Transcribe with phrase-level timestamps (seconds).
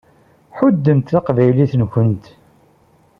[0.57, 2.25] Ḥuddemt taqbaylit-nkent.